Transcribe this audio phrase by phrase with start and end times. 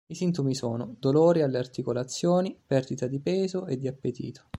[0.07, 4.49] I sintomi sono: dolori alle articolazioni, perdita di peso e di appetito.